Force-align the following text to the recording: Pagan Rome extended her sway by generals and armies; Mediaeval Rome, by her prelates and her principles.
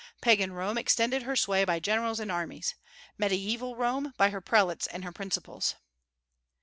Pagan 0.19 0.51
Rome 0.53 0.79
extended 0.79 1.21
her 1.21 1.35
sway 1.35 1.63
by 1.63 1.79
generals 1.79 2.19
and 2.19 2.31
armies; 2.31 2.73
Mediaeval 3.19 3.75
Rome, 3.75 4.15
by 4.17 4.31
her 4.31 4.41
prelates 4.41 4.87
and 4.87 5.03
her 5.03 5.11
principles. 5.11 5.75